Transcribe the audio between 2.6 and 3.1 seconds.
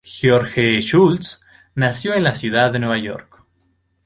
de Nueva